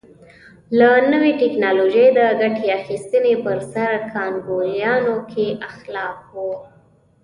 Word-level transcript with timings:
له 0.77 0.89
نوې 1.11 1.31
ټکنالوژۍ 1.41 2.07
د 2.17 2.19
ګټې 2.41 2.67
اخیستنې 2.79 3.33
پر 3.43 3.57
سر 3.71 3.89
کانګویانو 4.13 5.15
کې 5.31 5.45
اختلاف 5.67 6.17
و. 6.33 6.37